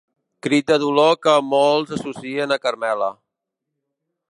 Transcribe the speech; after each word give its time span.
Crit 0.45 0.71
de 0.71 0.77
dolor 0.83 1.11
que 1.25 1.35
molts 1.51 1.93
associen 1.99 2.55
a 2.55 2.59
Carmela. 2.67 3.13